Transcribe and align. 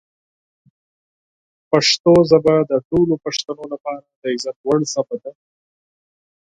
پښتو 1.69 2.13
ژبه 2.29 2.55
د 2.71 2.73
ټولو 2.89 3.13
پښتنو 3.25 3.63
لپاره 3.73 4.01
د 4.21 4.23
عزت 4.33 4.57
وړ 4.65 4.79
ژبه 4.93 5.15
ده. 5.23 5.31